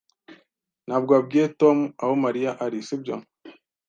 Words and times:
Ntabwo 0.87 1.09
wabwiye 1.15 1.45
Tom 1.59 1.77
aho 2.03 2.13
Mariya 2.23 2.51
ari, 2.65 2.77
sibyo? 2.87 3.15